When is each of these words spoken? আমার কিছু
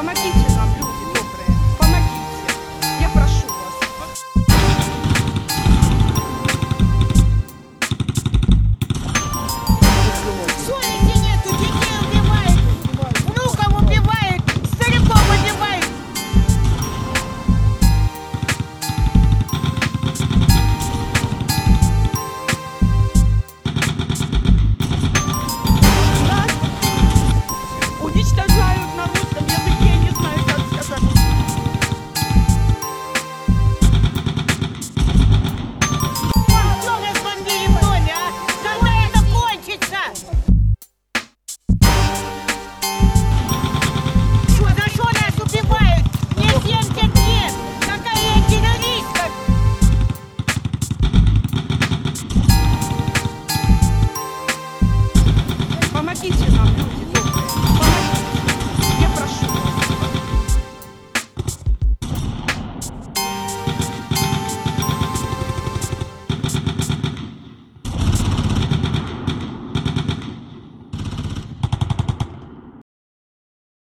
আমার 0.00 0.16
কিছু 0.24 0.49